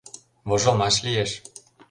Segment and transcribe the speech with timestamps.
[0.49, 1.31] Вожылмаш лиеш!